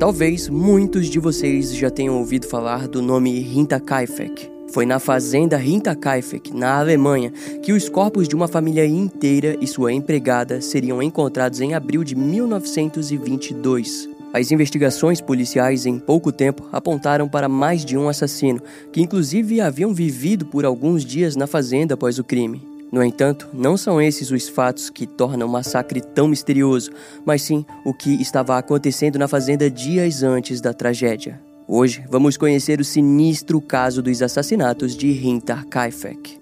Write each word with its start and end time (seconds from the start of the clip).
Talvez 0.00 0.48
muitos 0.48 1.08
de 1.10 1.18
vocês 1.18 1.76
já 1.76 1.90
tenham 1.90 2.16
ouvido 2.16 2.48
falar 2.48 2.88
do 2.88 3.02
nome 3.02 3.38
Hinterkaifeck. 3.38 4.50
Foi 4.72 4.86
na 4.86 4.98
fazenda 4.98 5.62
Hinterkaifeck, 5.62 6.56
na 6.56 6.78
Alemanha, 6.78 7.30
que 7.62 7.70
os 7.70 7.86
corpos 7.86 8.26
de 8.26 8.34
uma 8.34 8.48
família 8.48 8.86
inteira 8.86 9.58
e 9.60 9.66
sua 9.66 9.92
empregada 9.92 10.62
seriam 10.62 11.02
encontrados 11.02 11.60
em 11.60 11.74
abril 11.74 12.02
de 12.02 12.16
1922. 12.16 14.08
As 14.32 14.50
investigações 14.50 15.20
policiais 15.20 15.84
em 15.84 15.98
pouco 15.98 16.32
tempo 16.32 16.66
apontaram 16.72 17.28
para 17.28 17.46
mais 17.46 17.84
de 17.84 17.98
um 17.98 18.08
assassino, 18.08 18.62
que 18.90 19.02
inclusive 19.02 19.60
haviam 19.60 19.92
vivido 19.92 20.46
por 20.46 20.64
alguns 20.64 21.04
dias 21.04 21.36
na 21.36 21.46
fazenda 21.46 21.92
após 21.92 22.18
o 22.18 22.24
crime. 22.24 22.69
No 22.92 23.04
entanto, 23.04 23.48
não 23.52 23.76
são 23.76 24.02
esses 24.02 24.32
os 24.32 24.48
fatos 24.48 24.90
que 24.90 25.06
tornam 25.06 25.46
o 25.46 25.50
massacre 25.50 26.00
tão 26.00 26.26
misterioso, 26.26 26.90
mas 27.24 27.42
sim 27.42 27.64
o 27.84 27.94
que 27.94 28.20
estava 28.20 28.58
acontecendo 28.58 29.18
na 29.18 29.28
fazenda 29.28 29.70
dias 29.70 30.24
antes 30.24 30.60
da 30.60 30.72
tragédia. 30.72 31.40
Hoje 31.68 32.04
vamos 32.10 32.36
conhecer 32.36 32.80
o 32.80 32.84
sinistro 32.84 33.60
caso 33.60 34.02
dos 34.02 34.20
assassinatos 34.22 34.96
de 34.96 35.08
Hintar 35.24 35.66
Kaifek. 35.66 36.40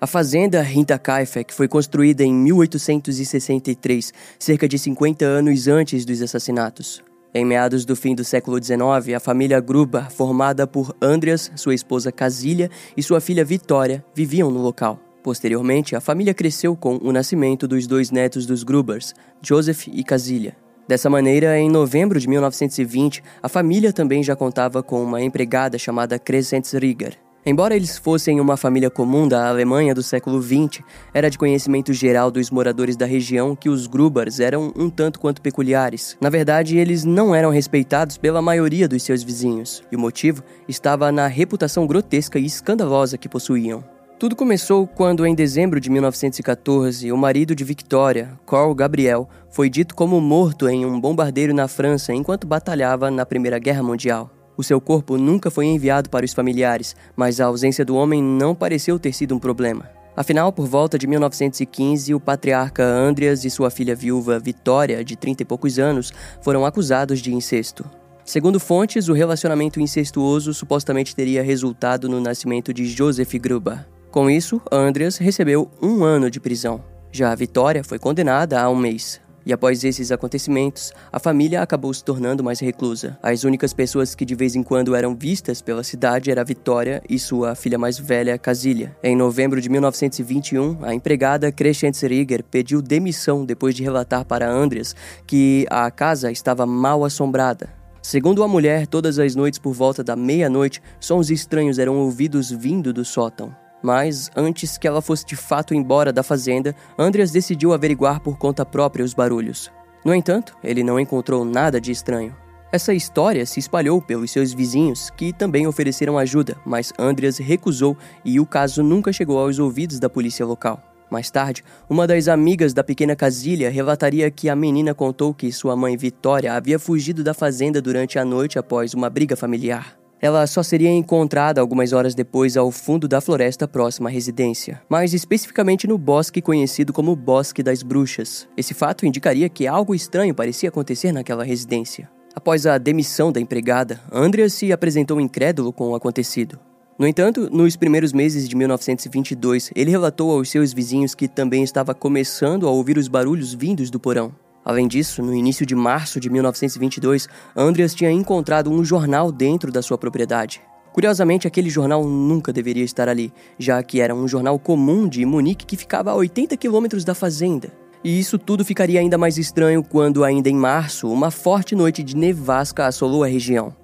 A 0.00 0.06
fazenda 0.06 0.62
Hinterkaifeck 0.62 1.54
foi 1.54 1.66
construída 1.66 2.22
em 2.24 2.34
1863, 2.34 4.12
cerca 4.38 4.68
de 4.68 4.78
50 4.78 5.24
anos 5.24 5.66
antes 5.66 6.04
dos 6.04 6.20
assassinatos. 6.20 7.02
Em 7.36 7.44
meados 7.44 7.84
do 7.84 7.96
fim 7.96 8.14
do 8.14 8.22
século 8.22 8.62
XIX, 8.62 9.16
a 9.16 9.18
família 9.18 9.58
Gruber, 9.58 10.08
formada 10.08 10.68
por 10.68 10.94
Andreas, 11.02 11.50
sua 11.56 11.74
esposa 11.74 12.12
Casilha 12.12 12.70
e 12.96 13.02
sua 13.02 13.20
filha 13.20 13.44
Vitória, 13.44 14.04
viviam 14.14 14.52
no 14.52 14.60
local. 14.60 15.00
Posteriormente, 15.20 15.96
a 15.96 16.00
família 16.00 16.32
cresceu 16.32 16.76
com 16.76 16.96
o 17.02 17.10
nascimento 17.10 17.66
dos 17.66 17.88
dois 17.88 18.12
netos 18.12 18.46
dos 18.46 18.62
Grubers, 18.62 19.12
Joseph 19.42 19.88
e 19.88 20.04
Casilha. 20.04 20.54
Dessa 20.86 21.10
maneira, 21.10 21.58
em 21.58 21.68
novembro 21.68 22.20
de 22.20 22.28
1920, 22.28 23.20
a 23.42 23.48
família 23.48 23.92
também 23.92 24.22
já 24.22 24.36
contava 24.36 24.80
com 24.80 25.02
uma 25.02 25.20
empregada 25.20 25.76
chamada 25.76 26.20
Crescent 26.20 26.72
Rieger. 26.74 27.23
Embora 27.46 27.76
eles 27.76 27.98
fossem 27.98 28.40
uma 28.40 28.56
família 28.56 28.88
comum 28.88 29.28
da 29.28 29.48
Alemanha 29.48 29.94
do 29.94 30.02
século 30.02 30.42
XX, 30.42 30.82
era 31.12 31.28
de 31.28 31.36
conhecimento 31.36 31.92
geral 31.92 32.30
dos 32.30 32.50
moradores 32.50 32.96
da 32.96 33.04
região 33.04 33.54
que 33.54 33.68
os 33.68 33.86
Grubers 33.86 34.40
eram 34.40 34.72
um 34.74 34.88
tanto 34.88 35.20
quanto 35.20 35.42
peculiares. 35.42 36.16
Na 36.18 36.30
verdade, 36.30 36.78
eles 36.78 37.04
não 37.04 37.34
eram 37.34 37.50
respeitados 37.50 38.16
pela 38.16 38.40
maioria 38.40 38.88
dos 38.88 39.02
seus 39.02 39.22
vizinhos, 39.22 39.82
e 39.92 39.96
o 39.96 39.98
motivo 39.98 40.42
estava 40.66 41.12
na 41.12 41.26
reputação 41.26 41.86
grotesca 41.86 42.38
e 42.38 42.46
escandalosa 42.46 43.18
que 43.18 43.28
possuíam. 43.28 43.84
Tudo 44.18 44.34
começou 44.34 44.86
quando, 44.86 45.26
em 45.26 45.34
dezembro 45.34 45.78
de 45.78 45.90
1914, 45.90 47.12
o 47.12 47.16
marido 47.16 47.54
de 47.54 47.62
Victoria, 47.62 48.30
Carl 48.46 48.74
Gabriel, 48.74 49.28
foi 49.50 49.68
dito 49.68 49.94
como 49.94 50.18
morto 50.18 50.66
em 50.66 50.86
um 50.86 50.98
bombardeiro 50.98 51.52
na 51.52 51.68
França 51.68 52.14
enquanto 52.14 52.46
batalhava 52.46 53.10
na 53.10 53.26
Primeira 53.26 53.58
Guerra 53.58 53.82
Mundial. 53.82 54.30
O 54.56 54.62
seu 54.62 54.80
corpo 54.80 55.16
nunca 55.16 55.50
foi 55.50 55.66
enviado 55.66 56.08
para 56.08 56.24
os 56.24 56.32
familiares, 56.32 56.94
mas 57.16 57.40
a 57.40 57.46
ausência 57.46 57.84
do 57.84 57.96
homem 57.96 58.22
não 58.22 58.54
pareceu 58.54 58.98
ter 58.98 59.12
sido 59.12 59.34
um 59.34 59.38
problema. 59.38 59.88
Afinal, 60.16 60.52
por 60.52 60.68
volta 60.68 60.96
de 60.96 61.08
1915, 61.08 62.14
o 62.14 62.20
patriarca 62.20 62.84
Andreas 62.84 63.44
e 63.44 63.50
sua 63.50 63.68
filha 63.68 63.96
viúva 63.96 64.38
Vitória, 64.38 65.04
de 65.04 65.16
30 65.16 65.42
e 65.42 65.46
poucos 65.46 65.78
anos, 65.78 66.12
foram 66.40 66.64
acusados 66.64 67.20
de 67.20 67.34
incesto. 67.34 67.84
Segundo 68.24 68.60
fontes, 68.60 69.08
o 69.08 69.12
relacionamento 69.12 69.80
incestuoso 69.80 70.54
supostamente 70.54 71.16
teria 71.16 71.42
resultado 71.42 72.08
no 72.08 72.20
nascimento 72.20 72.72
de 72.72 72.86
Joseph 72.86 73.34
Gruber. 73.34 73.86
Com 74.10 74.30
isso, 74.30 74.62
Andreas 74.70 75.16
recebeu 75.18 75.68
um 75.82 76.04
ano 76.04 76.30
de 76.30 76.38
prisão. 76.38 76.82
Já 77.10 77.32
a 77.32 77.34
Vitória 77.34 77.82
foi 77.82 77.98
condenada 77.98 78.60
a 78.60 78.70
um 78.70 78.76
mês. 78.76 79.20
E 79.46 79.52
após 79.52 79.84
esses 79.84 80.10
acontecimentos, 80.10 80.92
a 81.12 81.18
família 81.18 81.60
acabou 81.60 81.92
se 81.92 82.02
tornando 82.02 82.42
mais 82.42 82.60
reclusa. 82.60 83.18
As 83.22 83.44
únicas 83.44 83.72
pessoas 83.72 84.14
que 84.14 84.24
de 84.24 84.34
vez 84.34 84.54
em 84.56 84.62
quando 84.62 84.94
eram 84.94 85.14
vistas 85.14 85.60
pela 85.60 85.84
cidade 85.84 86.30
era 86.30 86.44
Vitória 86.44 87.02
e 87.08 87.18
sua 87.18 87.54
filha 87.54 87.78
mais 87.78 87.98
velha, 87.98 88.38
Casilha. 88.38 88.96
Em 89.02 89.14
novembro 89.14 89.60
de 89.60 89.68
1921, 89.68 90.78
a 90.82 90.94
empregada 90.94 91.52
Crescent 91.52 92.00
Rieger 92.02 92.42
pediu 92.42 92.80
demissão 92.80 93.44
depois 93.44 93.74
de 93.74 93.82
relatar 93.82 94.24
para 94.24 94.50
Andreas 94.50 94.94
que 95.26 95.66
a 95.70 95.90
casa 95.90 96.30
estava 96.30 96.64
mal 96.64 97.04
assombrada. 97.04 97.68
Segundo 98.02 98.42
a 98.42 98.48
mulher, 98.48 98.86
todas 98.86 99.18
as 99.18 99.34
noites 99.34 99.58
por 99.58 99.72
volta 99.72 100.04
da 100.04 100.14
meia-noite, 100.14 100.82
sons 101.00 101.30
estranhos 101.30 101.78
eram 101.78 101.96
ouvidos 101.96 102.50
vindo 102.50 102.92
do 102.92 103.02
sótão. 103.02 103.63
Mas, 103.84 104.30
antes 104.34 104.78
que 104.78 104.88
ela 104.88 105.02
fosse 105.02 105.26
de 105.26 105.36
fato 105.36 105.74
embora 105.74 106.10
da 106.10 106.22
fazenda, 106.22 106.74
Andreas 106.98 107.30
decidiu 107.30 107.74
averiguar 107.74 108.18
por 108.18 108.38
conta 108.38 108.64
própria 108.64 109.04
os 109.04 109.12
barulhos. 109.12 109.70
No 110.02 110.14
entanto, 110.14 110.56
ele 110.64 110.82
não 110.82 110.98
encontrou 110.98 111.44
nada 111.44 111.78
de 111.78 111.92
estranho. 111.92 112.34
Essa 112.72 112.94
história 112.94 113.44
se 113.44 113.60
espalhou 113.60 114.00
pelos 114.00 114.30
seus 114.30 114.54
vizinhos, 114.54 115.10
que 115.10 115.34
também 115.34 115.66
ofereceram 115.66 116.16
ajuda, 116.16 116.56
mas 116.64 116.94
Andreas 116.98 117.36
recusou 117.36 117.94
e 118.24 118.40
o 118.40 118.46
caso 118.46 118.82
nunca 118.82 119.12
chegou 119.12 119.38
aos 119.38 119.58
ouvidos 119.58 119.98
da 119.98 120.08
polícia 120.08 120.46
local. 120.46 120.82
Mais 121.10 121.30
tarde, 121.30 121.62
uma 121.86 122.06
das 122.06 122.26
amigas 122.26 122.72
da 122.72 122.82
pequena 122.82 123.14
Casilha 123.14 123.68
relataria 123.68 124.30
que 124.30 124.48
a 124.48 124.56
menina 124.56 124.94
contou 124.94 125.34
que 125.34 125.52
sua 125.52 125.76
mãe 125.76 125.94
Vitória 125.94 126.54
havia 126.54 126.78
fugido 126.78 127.22
da 127.22 127.34
fazenda 127.34 127.82
durante 127.82 128.18
a 128.18 128.24
noite 128.24 128.58
após 128.58 128.94
uma 128.94 129.10
briga 129.10 129.36
familiar. 129.36 130.03
Ela 130.20 130.46
só 130.46 130.62
seria 130.62 130.90
encontrada 130.90 131.60
algumas 131.60 131.92
horas 131.92 132.14
depois 132.14 132.56
ao 132.56 132.70
fundo 132.70 133.06
da 133.06 133.20
floresta 133.20 133.68
próxima 133.68 134.08
à 134.08 134.12
residência, 134.12 134.80
mais 134.88 135.12
especificamente 135.12 135.86
no 135.86 135.98
bosque 135.98 136.40
conhecido 136.40 136.92
como 136.92 137.14
Bosque 137.14 137.62
das 137.62 137.82
Bruxas. 137.82 138.48
Esse 138.56 138.74
fato 138.74 139.04
indicaria 139.06 139.48
que 139.48 139.66
algo 139.66 139.94
estranho 139.94 140.34
parecia 140.34 140.68
acontecer 140.68 141.12
naquela 141.12 141.44
residência. 141.44 142.08
Após 142.34 142.66
a 142.66 142.78
demissão 142.78 143.30
da 143.30 143.40
empregada, 143.40 144.00
Andrea 144.10 144.48
se 144.48 144.72
apresentou 144.72 145.20
incrédulo 145.20 145.72
com 145.72 145.90
o 145.90 145.94
acontecido. 145.94 146.58
No 146.98 147.06
entanto, 147.06 147.48
nos 147.50 147.76
primeiros 147.76 148.12
meses 148.12 148.48
de 148.48 148.54
1922, 148.54 149.72
ele 149.74 149.90
relatou 149.90 150.30
aos 150.30 150.48
seus 150.48 150.72
vizinhos 150.72 151.14
que 151.14 151.26
também 151.26 151.64
estava 151.64 151.92
começando 151.92 152.68
a 152.68 152.70
ouvir 152.70 152.96
os 152.96 153.08
barulhos 153.08 153.52
vindos 153.52 153.90
do 153.90 153.98
porão. 153.98 154.32
Além 154.64 154.88
disso, 154.88 155.22
no 155.22 155.34
início 155.34 155.66
de 155.66 155.74
março 155.74 156.18
de 156.18 156.30
1922, 156.30 157.28
Andreas 157.54 157.94
tinha 157.94 158.10
encontrado 158.10 158.70
um 158.70 158.84
jornal 158.84 159.30
dentro 159.30 159.70
da 159.70 159.82
sua 159.82 159.98
propriedade. 159.98 160.62
Curiosamente, 160.92 161.46
aquele 161.46 161.68
jornal 161.68 162.04
nunca 162.04 162.52
deveria 162.52 162.84
estar 162.84 163.08
ali, 163.08 163.32
já 163.58 163.82
que 163.82 164.00
era 164.00 164.14
um 164.14 164.28
jornal 164.28 164.58
comum 164.58 165.08
de 165.08 165.26
Munique 165.26 165.66
que 165.66 165.76
ficava 165.76 166.12
a 166.12 166.14
80 166.14 166.56
quilômetros 166.56 167.04
da 167.04 167.14
fazenda. 167.14 167.72
E 168.02 168.20
isso 168.20 168.38
tudo 168.38 168.64
ficaria 168.64 169.00
ainda 169.00 169.18
mais 169.18 169.36
estranho 169.36 169.82
quando, 169.82 170.22
ainda 170.22 170.48
em 170.48 170.54
março, 170.54 171.10
uma 171.10 171.30
forte 171.30 171.74
noite 171.74 172.02
de 172.02 172.16
nevasca 172.16 172.86
assolou 172.86 173.24
a 173.24 173.26
região. 173.26 173.74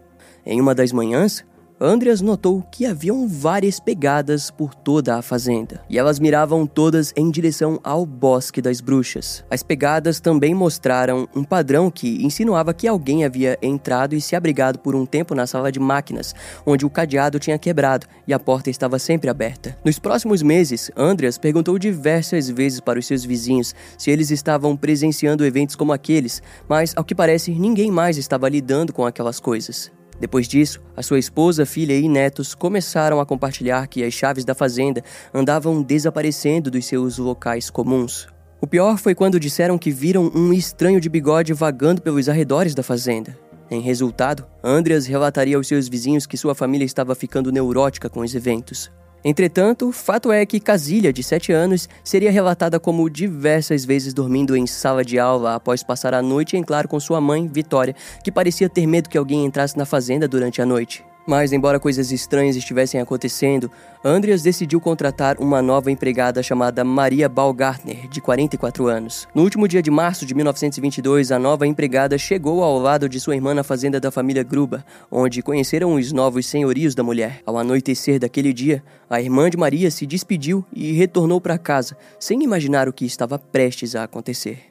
Em 0.47 0.61
uma 0.61 0.75
das 0.75 0.93
manhãs, 0.93 1.45
Andreas 1.83 2.21
notou 2.21 2.63
que 2.71 2.85
haviam 2.85 3.27
várias 3.27 3.81
pegadas 3.81 4.51
por 4.51 4.75
toda 4.75 5.17
a 5.17 5.23
fazenda, 5.23 5.83
e 5.89 5.99
elas 5.99 6.19
miravam 6.19 6.67
todas 6.67 7.11
em 7.17 7.31
direção 7.31 7.81
ao 7.83 8.05
Bosque 8.05 8.61
das 8.61 8.83
Bruxas. 8.83 9.43
As 9.51 9.63
pegadas 9.63 10.21
também 10.21 10.55
mostraram 10.55 11.27
um 11.35 11.43
padrão 11.43 11.91
que 11.91 12.23
insinuava 12.23 12.75
que 12.75 12.87
alguém 12.87 13.25
havia 13.25 13.57
entrado 13.63 14.15
e 14.15 14.21
se 14.21 14.37
abrigado 14.37 14.79
por 14.79 14.95
um 14.95 15.07
tempo 15.07 15.35
na 15.35 15.47
sala 15.47 15.73
de 15.73 15.81
máquinas, 15.81 16.35
onde 16.67 16.85
o 16.85 16.91
cadeado 16.91 17.39
tinha 17.39 17.59
quebrado 17.59 18.07
e 18.27 18.35
a 18.35 18.39
porta 18.39 18.69
estava 18.69 18.99
sempre 18.99 19.31
aberta. 19.31 19.75
Nos 19.83 19.99
próximos 19.99 20.43
meses, 20.43 20.91
Andreas 20.95 21.39
perguntou 21.39 21.79
diversas 21.79 22.51
vezes 22.51 22.81
para 22.81 22.99
os 22.99 23.07
seus 23.07 23.25
vizinhos 23.25 23.75
se 23.97 24.11
eles 24.11 24.31
estavam 24.31 24.77
presenciando 24.77 25.47
eventos 25.47 25.77
como 25.77 25.95
aqueles, 25.95 26.43
mas 26.69 26.93
ao 26.95 27.05
que 27.05 27.15
parece 27.15 27.53
ninguém 27.53 27.91
mais 27.91 28.19
estava 28.19 28.51
lidando 28.51 28.93
com 28.93 29.07
aquelas 29.07 29.41
coisas. 29.41 29.91
Depois 30.21 30.47
disso, 30.47 30.81
a 30.95 31.03
sua 31.03 31.19
esposa, 31.19 31.65
filha 31.65 31.99
e 31.99 32.07
netos 32.07 32.55
começaram 32.55 33.19
a 33.19 33.27
compartilhar 33.27 33.87
que 33.89 34.05
as 34.05 34.13
chaves 34.13 34.45
da 34.45 34.55
fazenda 34.55 35.03
andavam 35.33 35.83
desaparecendo 35.83 36.71
dos 36.71 36.85
seus 36.85 37.17
locais 37.17 37.71
comuns. 37.71 38.29
O 38.61 38.67
pior 38.67 38.99
foi 38.99 39.15
quando 39.15 39.41
disseram 39.41 39.79
que 39.79 39.91
viram 39.91 40.31
um 40.35 40.53
estranho 40.53 41.01
de 41.01 41.09
bigode 41.09 41.55
vagando 41.55 42.03
pelos 42.03 42.29
arredores 42.29 42.75
da 42.75 42.83
fazenda. 42.83 43.37
Em 43.71 43.81
resultado, 43.81 44.47
Andreas 44.63 45.07
relataria 45.07 45.57
aos 45.57 45.67
seus 45.67 45.89
vizinhos 45.89 46.27
que 46.27 46.37
sua 46.37 46.55
família 46.55 46.85
estava 46.85 47.15
ficando 47.15 47.51
neurótica 47.51 48.11
com 48.11 48.21
os 48.21 48.35
eventos. 48.35 48.91
Entretanto, 49.25 49.93
fato 49.93 50.33
é 50.33 50.47
que 50.47 50.59
Casilha, 50.59 51.13
de 51.13 51.23
7 51.23 51.53
anos, 51.53 51.89
seria 52.03 52.31
relatada 52.31 52.81
como 52.81 53.09
diversas 53.11 53.85
vezes 53.85 54.15
dormindo 54.15 54.57
em 54.57 54.67
sala 54.67 55.05
de 55.05 55.19
aula 55.19 55.55
após 55.55 55.83
passar 55.83 56.15
a 56.15 56.23
noite 56.23 56.57
em 56.57 56.63
claro 56.63 56.89
com 56.89 56.99
sua 56.99 57.21
mãe, 57.21 57.47
Vitória, 57.47 57.95
que 58.25 58.33
parecia 58.33 58.69
ter 58.69 58.87
medo 58.87 59.11
que 59.11 59.19
alguém 59.19 59.45
entrasse 59.45 59.77
na 59.77 59.85
fazenda 59.85 60.27
durante 60.27 60.63
a 60.63 60.67
noite. 60.67 61.05
Mas, 61.27 61.53
embora 61.53 61.79
coisas 61.79 62.11
estranhas 62.11 62.57
estivessem 62.57 63.01
acontecendo, 63.01 63.71
Andreas 64.05 64.43
decidiu 64.43 64.81
contratar 64.81 65.39
uma 65.39 65.61
nova 65.61 65.91
empregada 65.91 66.43
chamada 66.43 66.83
Maria 66.83 67.29
Baumgartner, 67.29 68.09
de 68.09 68.21
44 68.21 68.87
anos. 68.87 69.29
No 69.35 69.43
último 69.43 69.69
dia 69.69 69.83
de 69.83 69.91
março 69.91 70.25
de 70.25 70.35
1922, 70.35 71.31
a 71.31 71.39
nova 71.39 71.67
empregada 71.67 72.17
chegou 72.17 72.63
ao 72.63 72.79
lado 72.79 73.09
de 73.09 73.21
sua 73.21 73.35
irmã 73.35 73.53
na 73.53 73.63
fazenda 73.63 74.01
da 74.01 74.11
família 74.11 74.43
Gruba, 74.43 74.85
onde 75.11 75.43
conheceram 75.43 75.95
os 75.95 76.13
novos 76.13 76.47
senhorios 76.47 76.95
da 76.95 77.03
mulher. 77.03 77.43
Ao 77.45 77.59
anoitecer 77.59 78.19
daquele 78.19 78.53
dia, 78.53 78.83
a 79.09 79.21
irmã 79.21 79.51
de 79.51 79.57
Maria 79.57 79.91
se 79.91 80.07
despediu 80.07 80.65
e 80.73 80.93
retornou 80.93 81.41
para 81.41 81.59
casa, 81.59 81.97
sem 82.19 82.43
imaginar 82.43 82.89
o 82.89 82.93
que 82.93 83.05
estava 83.05 83.39
prestes 83.39 83.95
a 83.95 84.05
acontecer. 84.05 84.70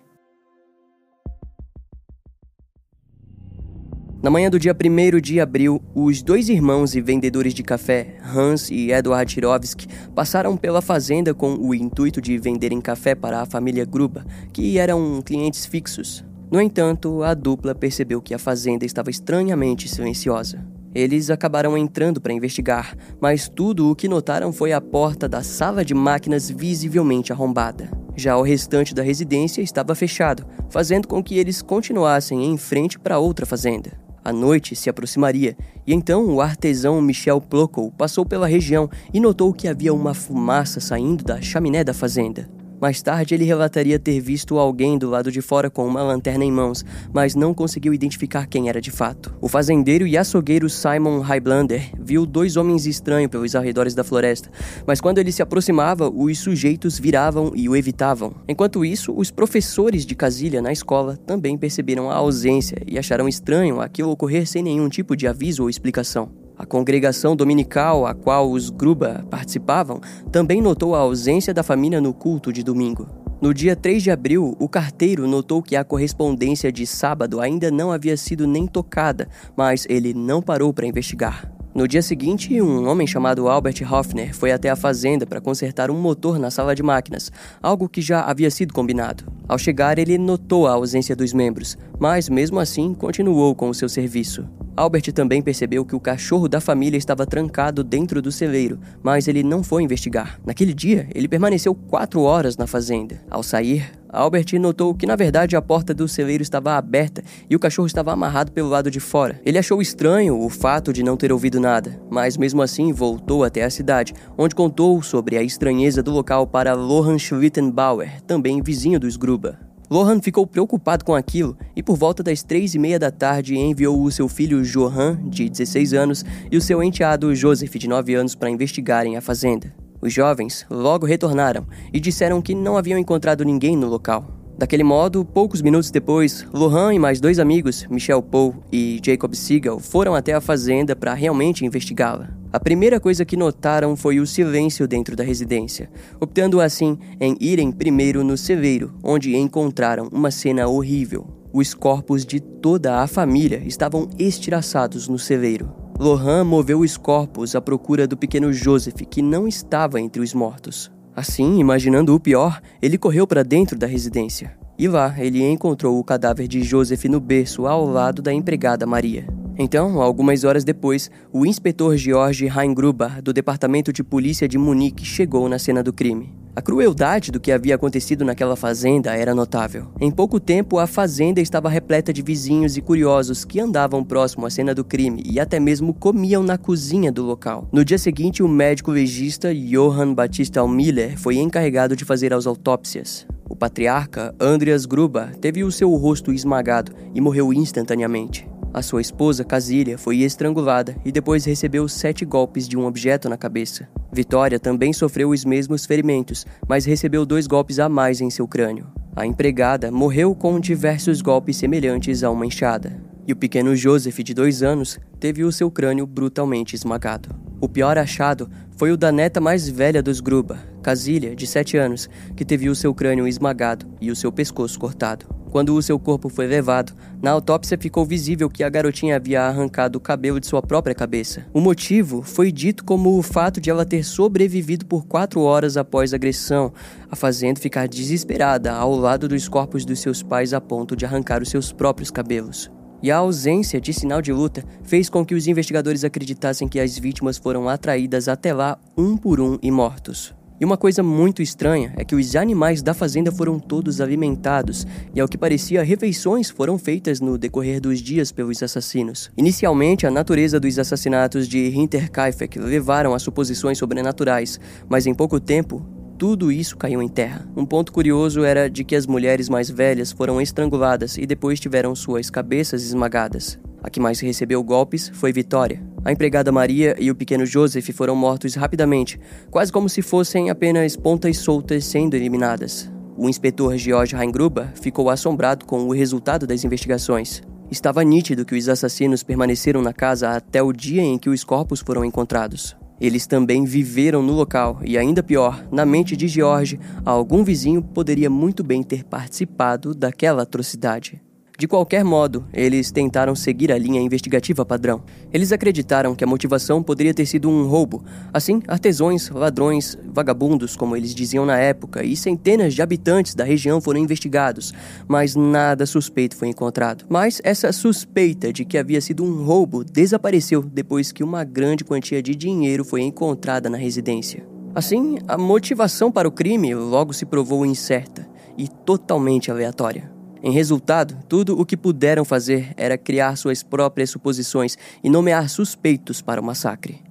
Na 4.21 4.29
manhã 4.29 4.49
do 4.49 4.59
dia 4.59 4.75
1 4.75 5.21
de 5.21 5.39
abril, 5.39 5.81
os 5.95 6.21
dois 6.21 6.49
irmãos 6.49 6.93
e 6.93 6.99
vendedores 6.99 7.53
de 7.53 7.63
café, 7.63 8.17
Hans 8.21 8.69
e 8.69 8.91
Eduard 8.91 9.31
Chirovsky, 9.31 9.87
passaram 10.13 10.57
pela 10.57 10.81
fazenda 10.81 11.33
com 11.33 11.53
o 11.53 11.73
intuito 11.73 12.19
de 12.19 12.37
venderem 12.37 12.81
café 12.81 13.15
para 13.15 13.41
a 13.41 13.45
família 13.45 13.85
Gruba, 13.85 14.25
que 14.51 14.77
eram 14.77 15.21
clientes 15.21 15.65
fixos. 15.65 16.25
No 16.51 16.59
entanto, 16.59 17.23
a 17.23 17.33
dupla 17.33 17.73
percebeu 17.73 18.21
que 18.21 18.33
a 18.33 18.39
fazenda 18.39 18.85
estava 18.85 19.09
estranhamente 19.09 19.87
silenciosa. 19.87 20.67
Eles 20.93 21.29
acabaram 21.29 21.77
entrando 21.77 22.19
para 22.19 22.33
investigar, 22.33 22.97
mas 23.21 23.47
tudo 23.47 23.89
o 23.89 23.95
que 23.95 24.09
notaram 24.09 24.51
foi 24.51 24.73
a 24.73 24.81
porta 24.81 25.29
da 25.29 25.41
sala 25.41 25.85
de 25.85 25.93
máquinas 25.93 26.49
visivelmente 26.49 27.31
arrombada. 27.31 27.89
Já 28.17 28.35
o 28.35 28.41
restante 28.41 28.93
da 28.93 29.01
residência 29.01 29.61
estava 29.61 29.95
fechado, 29.95 30.45
fazendo 30.69 31.07
com 31.07 31.23
que 31.23 31.37
eles 31.37 31.61
continuassem 31.61 32.43
em 32.43 32.57
frente 32.57 32.99
para 32.99 33.17
outra 33.17 33.45
fazenda. 33.45 34.08
A 34.23 34.33
noite 34.33 34.75
se 34.75 34.89
aproximaria, 34.89 35.55
e 35.87 35.93
então 35.93 36.25
o 36.25 36.41
artesão 36.41 37.01
Michel 37.01 37.39
Plocow 37.39 37.91
passou 37.91 38.25
pela 38.25 38.47
região 38.47 38.89
e 39.13 39.19
notou 39.19 39.53
que 39.53 39.67
havia 39.67 39.93
uma 39.93 40.13
fumaça 40.13 40.79
saindo 40.79 41.23
da 41.23 41.41
chaminé 41.41 41.83
da 41.83 41.93
fazenda. 41.93 42.58
Mais 42.81 43.01
tarde, 43.01 43.33
ele 43.33 43.43
relataria 43.43 43.99
ter 43.99 44.21
visto 44.21 44.57
alguém 44.57 44.97
do 44.97 45.09
lado 45.09 45.31
de 45.31 45.41
fora 45.41 45.69
com 45.69 45.85
uma 45.85 46.01
lanterna 46.01 46.45
em 46.45 46.51
mãos, 46.51 46.85
mas 47.13 47.35
não 47.35 47.53
conseguiu 47.53 47.93
identificar 47.93 48.47
quem 48.47 48.69
era 48.69 48.79
de 48.79 48.89
fato. 48.89 49.35
O 49.41 49.49
fazendeiro 49.49 50.07
e 50.07 50.17
açougueiro 50.17 50.69
Simon 50.69 51.19
Highlander 51.19 51.91
viu 51.99 52.25
dois 52.25 52.55
homens 52.55 52.85
estranhos 52.85 53.29
pelos 53.29 53.55
arredores 53.55 53.93
da 53.93 54.03
floresta, 54.03 54.49
mas 54.87 55.01
quando 55.01 55.17
ele 55.17 55.31
se 55.31 55.41
aproximava, 55.41 56.09
os 56.09 56.39
sujeitos 56.39 56.97
viravam 56.97 57.51
e 57.53 57.67
o 57.67 57.75
evitavam. 57.75 58.33
Enquanto 58.47 58.85
isso, 58.85 59.13
os 59.15 59.29
professores 59.29 60.05
de 60.05 60.15
Casilha 60.15 60.61
na 60.61 60.71
escola 60.71 61.17
também 61.17 61.57
perceberam 61.57 62.09
a 62.09 62.15
ausência 62.15 62.77
e 62.87 62.97
acharam 62.97 63.27
estranho 63.27 63.81
aquilo 63.81 64.11
ocorrer 64.11 64.47
sem 64.47 64.63
nenhum 64.63 64.87
tipo 64.87 65.15
de 65.15 65.27
aviso 65.27 65.63
ou 65.63 65.69
explicação. 65.69 66.48
A 66.59 66.65
congregação 66.65 67.37
dominical 67.37 68.05
a 68.05 68.13
qual 68.13 68.51
os 68.51 68.69
Gruba 68.69 69.25
participavam 69.29 70.01
também 70.29 70.61
notou 70.61 70.93
a 70.93 70.99
ausência 70.99 71.53
da 71.53 71.63
família 71.63 72.01
no 72.01 72.13
culto 72.13 72.51
de 72.51 72.61
domingo. 72.61 73.07
No 73.41 73.53
dia 73.53 73.77
3 73.77 74.03
de 74.03 74.11
abril, 74.11 74.57
o 74.59 74.67
carteiro 74.67 75.25
notou 75.25 75.63
que 75.63 75.77
a 75.77 75.85
correspondência 75.85 76.69
de 76.69 76.85
sábado 76.85 77.39
ainda 77.39 77.71
não 77.71 77.93
havia 77.93 78.17
sido 78.17 78.45
nem 78.45 78.67
tocada, 78.67 79.29
mas 79.55 79.85
ele 79.89 80.13
não 80.13 80.41
parou 80.41 80.73
para 80.73 80.85
investigar. 80.85 81.49
No 81.79 81.87
dia 81.87 82.01
seguinte, 82.01 82.61
um 82.61 82.89
homem 82.89 83.07
chamado 83.07 83.47
Albert 83.47 83.89
Hoffner 83.89 84.35
foi 84.35 84.51
até 84.51 84.69
a 84.69 84.75
fazenda 84.75 85.25
para 85.25 85.39
consertar 85.39 85.89
um 85.89 85.97
motor 85.97 86.37
na 86.37 86.51
sala 86.51 86.75
de 86.75 86.83
máquinas, 86.83 87.31
algo 87.63 87.87
que 87.87 88.01
já 88.01 88.19
havia 88.19 88.51
sido 88.51 88.73
combinado. 88.73 89.23
Ao 89.47 89.57
chegar, 89.57 89.97
ele 89.97 90.17
notou 90.17 90.67
a 90.67 90.73
ausência 90.73 91.15
dos 91.15 91.31
membros, 91.31 91.77
mas 91.97 92.27
mesmo 92.27 92.59
assim 92.59 92.93
continuou 92.93 93.55
com 93.55 93.69
o 93.69 93.73
seu 93.73 93.87
serviço. 93.87 94.45
Albert 94.75 95.13
também 95.13 95.41
percebeu 95.41 95.85
que 95.85 95.95
o 95.95 96.01
cachorro 96.01 96.49
da 96.49 96.59
família 96.59 96.97
estava 96.97 97.25
trancado 97.25 97.81
dentro 97.81 98.21
do 98.21 98.29
celeiro, 98.29 98.77
mas 99.01 99.29
ele 99.29 99.41
não 99.41 99.63
foi 99.63 99.81
investigar. 99.81 100.37
Naquele 100.45 100.73
dia, 100.73 101.07
ele 101.15 101.29
permaneceu 101.29 101.73
quatro 101.73 102.23
horas 102.23 102.57
na 102.57 102.67
fazenda. 102.67 103.21
Ao 103.31 103.41
sair, 103.41 103.89
Albert 104.11 104.59
notou 104.59 104.93
que 104.95 105.05
na 105.05 105.15
verdade 105.15 105.55
a 105.55 105.61
porta 105.61 105.93
do 105.93 106.07
celeiro 106.07 106.41
estava 106.41 106.75
aberta 106.75 107.23
e 107.49 107.55
o 107.55 107.59
cachorro 107.59 107.85
estava 107.85 108.11
amarrado 108.11 108.51
pelo 108.51 108.67
lado 108.69 108.89
de 108.89 108.99
fora. 108.99 109.39
Ele 109.45 109.57
achou 109.57 109.81
estranho 109.81 110.39
o 110.39 110.49
fato 110.49 110.91
de 110.91 111.03
não 111.03 111.15
ter 111.15 111.31
ouvido 111.31 111.59
nada, 111.59 112.01
mas 112.09 112.35
mesmo 112.35 112.61
assim 112.61 112.91
voltou 112.91 113.43
até 113.43 113.63
a 113.63 113.69
cidade, 113.69 114.13
onde 114.37 114.55
contou 114.55 115.01
sobre 115.03 115.37
a 115.37 115.43
estranheza 115.43 116.01
do 116.01 116.11
local 116.11 116.47
para 116.47 116.73
Lohan 116.73 117.19
Schlittenbauer, 117.19 118.21
também 118.23 118.61
vizinho 118.61 118.99
dos 118.99 119.15
Gruba. 119.15 119.59
Lohan 119.89 120.21
ficou 120.21 120.45
preocupado 120.45 121.03
com 121.03 121.15
aquilo 121.15 121.57
e, 121.75 121.81
por 121.81 121.95
volta 121.95 122.21
das 122.21 122.43
três 122.43 122.75
e 122.75 122.79
meia 122.79 122.99
da 122.99 123.09
tarde, 123.09 123.57
enviou 123.57 124.03
o 124.03 124.11
seu 124.11 124.29
filho 124.29 124.61
Johan, 124.61 125.19
de 125.23 125.49
16 125.49 125.93
anos, 125.93 126.23
e 126.51 126.57
o 126.57 126.61
seu 126.61 126.83
enteado 126.83 127.33
Joseph, 127.33 127.73
de 127.73 127.87
9 127.87 128.13
anos, 128.13 128.35
para 128.35 128.51
investigarem 128.51 129.17
a 129.17 129.21
fazenda. 129.21 129.73
Os 130.01 130.13
jovens 130.13 130.65
logo 130.69 131.05
retornaram 131.05 131.65
e 131.93 131.99
disseram 131.99 132.41
que 132.41 132.55
não 132.55 132.77
haviam 132.77 132.97
encontrado 132.97 133.43
ninguém 133.43 133.75
no 133.75 133.87
local. 133.87 134.39
Daquele 134.59 134.83
modo, 134.83 135.23
poucos 135.23 135.61
minutos 135.61 135.89
depois, 135.89 136.45
Lohan 136.53 136.93
e 136.93 136.99
mais 136.99 137.21
dois 137.21 137.39
amigos, 137.39 137.87
Michel 137.89 138.21
Paul 138.21 138.55
e 138.69 138.99
Jacob 139.01 139.33
Siegel, 139.33 139.79
foram 139.79 140.13
até 140.13 140.33
a 140.33 140.41
fazenda 140.41 140.97
para 140.97 141.13
realmente 141.13 141.65
investigá-la. 141.65 142.29
A 142.51 142.59
primeira 142.59 142.99
coisa 142.99 143.23
que 143.23 143.37
notaram 143.37 143.95
foi 143.95 144.19
o 144.19 144.27
silêncio 144.27 144.85
dentro 144.85 145.15
da 145.15 145.23
residência, 145.23 145.89
optando 146.19 146.59
assim 146.59 146.97
em 147.21 147.37
irem 147.39 147.71
primeiro 147.71 148.21
no 148.21 148.35
celeiro, 148.35 148.93
onde 149.01 149.33
encontraram 149.33 150.09
uma 150.11 150.29
cena 150.29 150.67
horrível. 150.67 151.27
Os 151.53 151.73
corpos 151.73 152.25
de 152.25 152.41
toda 152.41 153.01
a 153.01 153.07
família 153.07 153.63
estavam 153.65 154.09
estiraçados 154.19 155.07
no 155.07 155.17
celeiro. 155.17 155.78
Lohan 155.99 156.45
moveu 156.45 156.79
os 156.79 156.95
corpos 156.95 157.55
à 157.55 157.61
procura 157.61 158.07
do 158.07 158.15
pequeno 158.15 158.53
Joseph, 158.53 159.01
que 159.09 159.21
não 159.21 159.45
estava 159.45 159.99
entre 159.99 160.21
os 160.21 160.33
mortos. 160.33 160.89
Assim, 161.13 161.59
imaginando 161.59 162.15
o 162.15 162.19
pior, 162.21 162.61
ele 162.81 162.97
correu 162.97 163.27
para 163.27 163.43
dentro 163.43 163.77
da 163.77 163.85
residência. 163.85 164.57
E 164.77 164.87
lá 164.87 165.13
ele 165.17 165.43
encontrou 165.43 165.99
o 165.99 166.03
cadáver 166.05 166.47
de 166.47 166.63
Joseph 166.63 167.03
no 167.03 167.19
berço 167.19 167.67
ao 167.67 167.85
lado 167.85 168.21
da 168.21 168.31
empregada 168.31 168.85
Maria. 168.85 169.27
Então, 169.57 170.01
algumas 170.01 170.45
horas 170.45 170.63
depois, 170.63 171.11
o 171.33 171.45
inspetor 171.45 171.97
George 171.97 172.47
Heingruber, 172.47 173.21
do 173.21 173.33
Departamento 173.33 173.91
de 173.91 174.01
Polícia 174.01 174.47
de 174.47 174.57
Munique, 174.57 175.03
chegou 175.03 175.49
na 175.49 175.59
cena 175.59 175.83
do 175.83 175.91
crime. 175.91 176.33
A 176.55 176.61
crueldade 176.61 177.31
do 177.31 177.39
que 177.39 177.51
havia 177.51 177.75
acontecido 177.75 178.25
naquela 178.25 178.55
fazenda 178.55 179.15
era 179.15 179.35
notável. 179.35 179.87
Em 180.01 180.11
pouco 180.11 180.39
tempo, 180.39 180.79
a 180.79 180.87
fazenda 180.87 181.39
estava 181.39 181.69
repleta 181.69 182.11
de 182.11 182.21
vizinhos 182.21 182.75
e 182.75 182.81
curiosos 182.81 183.45
que 183.45 183.59
andavam 183.59 184.03
próximo 184.03 184.45
à 184.45 184.49
cena 184.49 184.73
do 184.73 184.83
crime 184.83 185.23
e 185.25 185.39
até 185.39 185.59
mesmo 185.59 185.93
comiam 185.93 186.43
na 186.43 186.57
cozinha 186.57 187.11
do 187.11 187.23
local. 187.23 187.67
No 187.71 187.85
dia 187.85 187.97
seguinte, 187.97 188.43
o 188.43 188.47
médico 188.47 188.91
legista 188.91 189.53
Johann 189.53 190.13
Batista 190.13 190.67
Miller 190.67 191.17
foi 191.17 191.37
encarregado 191.37 191.95
de 191.95 192.03
fazer 192.03 192.33
as 192.33 192.45
autópsias. 192.45 193.25
O 193.47 193.55
patriarca, 193.55 194.35
Andreas 194.39 194.85
Gruber, 194.85 195.35
teve 195.37 195.63
o 195.63 195.71
seu 195.71 195.93
rosto 195.95 196.31
esmagado 196.31 196.91
e 197.13 197.21
morreu 197.21 197.53
instantaneamente. 197.53 198.47
A 198.71 198.83
sua 198.83 199.01
esposa, 199.01 199.43
Casília, 199.43 199.97
foi 199.97 200.19
estrangulada 200.19 200.95
e 201.03 201.11
depois 201.11 201.43
recebeu 201.43 201.87
sete 201.87 202.23
golpes 202.23 202.67
de 202.67 202.77
um 202.77 202.85
objeto 202.85 203.27
na 203.27 203.35
cabeça. 203.35 203.89
Vitória 204.13 204.59
também 204.59 204.93
sofreu 204.93 205.29
os 205.29 205.43
mesmos 205.43 205.87
ferimentos, 205.87 206.45
mas 206.67 206.85
recebeu 206.85 207.25
dois 207.25 207.47
golpes 207.47 207.79
a 207.79 207.89
mais 207.89 208.21
em 208.21 208.29
seu 208.29 208.47
crânio. 208.47 208.87
A 209.15 209.25
empregada 209.25 209.91
morreu 209.91 210.35
com 210.35 210.59
diversos 210.59 211.19
golpes 211.19 211.57
semelhantes 211.57 212.23
a 212.23 212.29
uma 212.29 212.45
enxada. 212.45 213.01
E 213.27 213.33
o 213.33 213.35
pequeno 213.35 213.75
Joseph, 213.75 214.19
de 214.19 214.33
dois 214.35 214.61
anos, 214.61 214.99
teve 215.19 215.43
o 215.43 215.51
seu 215.51 215.71
crânio 215.71 216.05
brutalmente 216.05 216.75
esmagado. 216.75 217.29
O 217.59 217.67
pior 217.67 217.97
achado 217.97 218.49
foi 218.79 218.93
o 218.93 218.97
da 218.97 219.11
neta 219.11 219.41
mais 219.41 219.67
velha 219.67 220.01
dos 220.01 220.21
Gruba, 220.21 220.57
Casília, 220.81 221.35
de 221.35 221.45
sete 221.45 221.75
anos, 221.75 222.09
que 222.33 222.45
teve 222.45 222.69
o 222.69 222.75
seu 222.75 222.93
crânio 222.93 223.27
esmagado 223.27 223.85
e 223.99 224.09
o 224.09 224.15
seu 224.15 224.31
pescoço 224.31 224.79
cortado. 224.79 225.25
Quando 225.51 225.75
o 225.75 225.81
seu 225.81 225.99
corpo 225.99 226.29
foi 226.29 226.47
levado, 226.47 226.93
na 227.21 227.31
autópsia 227.31 227.77
ficou 227.77 228.05
visível 228.05 228.49
que 228.49 228.63
a 228.63 228.69
garotinha 228.69 229.17
havia 229.17 229.41
arrancado 229.41 229.97
o 229.97 230.01
cabelo 230.01 230.39
de 230.39 230.47
sua 230.47 230.61
própria 230.61 230.95
cabeça. 230.95 231.45
O 231.53 231.59
motivo 231.59 232.21
foi 232.21 232.53
dito 232.53 232.85
como 232.85 233.17
o 233.17 233.21
fato 233.21 233.59
de 233.59 233.69
ela 233.69 233.83
ter 233.83 234.01
sobrevivido 234.01 234.85
por 234.85 235.05
quatro 235.05 235.41
horas 235.41 235.75
após 235.75 236.13
a 236.13 236.15
agressão, 236.15 236.71
a 237.11 237.17
fazendo 237.17 237.59
ficar 237.59 237.85
desesperada 237.85 238.71
ao 238.71 238.95
lado 238.95 239.27
dos 239.27 239.49
corpos 239.49 239.83
dos 239.83 239.99
seus 239.99 240.23
pais 240.23 240.53
a 240.53 240.61
ponto 240.61 240.95
de 240.95 241.05
arrancar 241.05 241.41
os 241.41 241.49
seus 241.49 241.73
próprios 241.73 242.09
cabelos. 242.09 242.71
E 243.01 243.11
a 243.11 243.17
ausência 243.17 243.79
de 243.79 243.93
sinal 243.93 244.21
de 244.21 244.33
luta 244.33 244.63
fez 244.83 245.09
com 245.09 245.25
que 245.25 245.35
os 245.35 245.47
investigadores 245.47 246.03
acreditassem 246.03 246.67
que 246.67 246.79
as 246.79 246.97
vítimas 246.97 247.37
foram 247.37 247.69
atraídas 247.69 248.27
até 248.27 248.53
lá 248.53 248.77
um 248.97 249.15
por 249.15 249.39
um 249.39 249.57
e 249.61 249.71
mortos. 249.71 250.33
E 250.59 250.65
uma 250.65 250.75
coisa 250.75 251.01
muito 251.01 251.41
estranha 251.41 251.93
é 251.95 252.03
que 252.03 252.15
os 252.15 252.35
animais 252.35 252.81
da 252.81 252.93
fazenda 252.93 253.31
foram 253.31 253.57
todos 253.57 254.01
alimentados, 254.01 254.85
e 255.15 255.21
ao 255.21 255.27
que 255.27 255.37
parecia, 255.37 255.81
refeições 255.81 256.49
foram 256.49 256.77
feitas 256.77 257.21
no 257.21 257.37
decorrer 257.37 257.79
dos 257.79 258.01
dias 258.01 258.29
pelos 258.29 258.61
assassinos. 258.61 259.31
Inicialmente, 259.37 260.05
a 260.05 260.11
natureza 260.11 260.59
dos 260.59 260.77
assassinatos 260.77 261.47
de 261.47 261.69
Hinterkaifeck 261.69 262.59
levaram 262.59 263.13
a 263.13 263.19
suposições 263.19 263.77
sobrenaturais, 263.77 264.59
mas 264.89 265.07
em 265.07 265.13
pouco 265.13 265.39
tempo, 265.39 265.81
tudo 266.19 266.51
isso 266.51 266.75
caiu 266.75 267.01
em 267.01 267.07
terra. 267.07 267.47
Um 267.55 267.65
ponto 267.65 267.93
curioso 267.93 268.43
era 268.43 268.69
de 268.69 268.83
que 268.83 268.93
as 268.93 269.07
mulheres 269.07 269.47
mais 269.47 269.69
velhas 269.69 270.11
foram 270.11 270.41
estranguladas 270.41 271.17
e 271.17 271.25
depois 271.25 271.61
tiveram 271.61 271.95
suas 271.95 272.29
cabeças 272.29 272.83
esmagadas. 272.83 273.57
A 273.81 273.89
que 273.89 274.01
mais 274.01 274.19
recebeu 274.19 274.61
golpes 274.61 275.09
foi 275.13 275.31
Vitória. 275.31 275.81
A 276.03 276.11
empregada 276.11 276.51
Maria 276.51 276.93
e 276.99 277.09
o 277.09 277.15
pequeno 277.15 277.45
Joseph 277.45 277.89
foram 277.91 278.17
mortos 278.17 278.55
rapidamente, 278.55 279.17
quase 279.49 279.71
como 279.71 279.87
se 279.87 280.01
fossem 280.01 280.49
apenas 280.49 280.97
pontas 280.97 281.37
soltas 281.37 281.85
sendo 281.85 282.15
eliminadas. 282.15 282.91
O 283.17 283.29
inspetor 283.29 283.77
George 283.77 284.13
Heingruber 284.13 284.73
ficou 284.75 285.09
assombrado 285.09 285.65
com 285.65 285.83
o 285.83 285.93
resultado 285.93 286.45
das 286.45 286.65
investigações. 286.65 287.41
Estava 287.71 288.03
nítido 288.03 288.43
que 288.43 288.55
os 288.55 288.67
assassinos 288.67 289.23
permaneceram 289.23 289.81
na 289.81 289.93
casa 289.93 290.31
até 290.31 290.61
o 290.61 290.73
dia 290.73 291.01
em 291.01 291.17
que 291.17 291.29
os 291.29 291.45
corpos 291.45 291.79
foram 291.79 292.03
encontrados. 292.03 292.75
Eles 292.99 293.25
também 293.25 293.63
viveram 293.65 294.21
no 294.21 294.33
local 294.33 294.79
e, 294.83 294.97
ainda 294.97 295.23
pior, 295.23 295.65
na 295.71 295.85
mente 295.85 296.17
de 296.17 296.27
George, 296.27 296.79
algum 297.05 297.43
vizinho 297.43 297.81
poderia 297.81 298.29
muito 298.29 298.63
bem 298.63 298.83
ter 298.83 299.03
participado 299.03 299.95
daquela 299.95 300.43
atrocidade. 300.43 301.21
De 301.59 301.67
qualquer 301.67 302.05
modo, 302.05 302.45
eles 302.53 302.89
tentaram 302.89 303.35
seguir 303.35 303.69
a 303.69 303.77
linha 303.77 303.99
investigativa 303.99 304.65
padrão. 304.65 305.03
Eles 305.29 305.51
acreditaram 305.51 306.15
que 306.15 306.23
a 306.23 306.27
motivação 306.27 306.81
poderia 306.81 307.13
ter 307.13 307.25
sido 307.25 307.49
um 307.49 307.67
roubo. 307.67 308.01
Assim, 308.33 308.61
artesãos, 308.65 309.29
ladrões, 309.29 309.97
vagabundos, 310.05 310.77
como 310.77 310.95
eles 310.95 311.13
diziam 311.13 311.45
na 311.45 311.57
época, 311.57 312.01
e 312.01 312.15
centenas 312.15 312.73
de 312.73 312.81
habitantes 312.81 313.35
da 313.35 313.43
região 313.43 313.81
foram 313.81 313.99
investigados, 313.99 314.73
mas 315.05 315.35
nada 315.35 315.85
suspeito 315.85 316.37
foi 316.37 316.47
encontrado. 316.47 317.03
Mas 317.09 317.41
essa 317.43 317.73
suspeita 317.73 318.53
de 318.53 318.63
que 318.63 318.77
havia 318.77 319.01
sido 319.01 319.25
um 319.25 319.43
roubo 319.43 319.83
desapareceu 319.83 320.61
depois 320.63 321.11
que 321.11 321.25
uma 321.25 321.43
grande 321.43 321.83
quantia 321.83 322.23
de 322.23 322.35
dinheiro 322.35 322.85
foi 322.85 323.01
encontrada 323.01 323.69
na 323.69 323.77
residência. 323.77 324.47
Assim, 324.73 325.17
a 325.27 325.37
motivação 325.37 326.09
para 326.09 326.25
o 326.25 326.31
crime 326.31 326.73
logo 326.73 327.11
se 327.11 327.25
provou 327.25 327.65
incerta 327.65 328.25
e 328.57 328.65
totalmente 328.65 329.51
aleatória. 329.51 330.18
Em 330.41 330.51
resultado, 330.51 331.17
tudo 331.27 331.59
o 331.59 331.65
que 331.65 331.75
puderam 331.75 332.23
fazer 332.23 332.73
era 332.77 332.97
criar 332.97 333.35
suas 333.35 333.61
próprias 333.61 334.09
suposições 334.09 334.77
e 335.03 335.09
nomear 335.09 335.49
suspeitos 335.49 336.21
para 336.21 336.39
o 336.39 336.43
massacre. 336.43 337.01